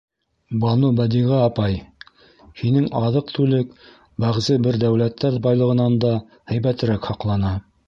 [0.61, 1.75] —Банубәдиғә апай,
[2.61, 3.77] һинең аҙыҡ-түлек
[4.25, 6.17] бәғзе бер дәүләттәр байлығынан да
[6.55, 7.57] һәйбәтерәк һаҡлана.